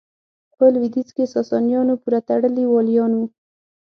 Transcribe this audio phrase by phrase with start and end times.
[0.57, 3.25] په لوېدیځ کې ساسانیانو پوره تړلي والیان وو.